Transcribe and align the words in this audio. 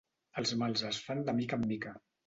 Els 0.41 0.53
mals 0.63 0.85
es 0.89 1.03
fan 1.11 1.23
de 1.31 1.39
mica 1.43 1.63
en 1.65 1.71
mica. 1.75 1.99